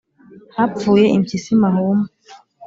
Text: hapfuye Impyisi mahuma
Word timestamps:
hapfuye 0.57 1.05
Impyisi 1.15 1.51
mahuma 1.61 2.05